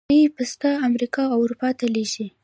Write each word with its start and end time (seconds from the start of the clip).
دوی 0.09 0.25
پسته 0.35 0.69
امریکا 0.87 1.21
او 1.33 1.37
اروپا 1.45 1.69
ته 1.79 1.85
لیږي. 1.93 2.27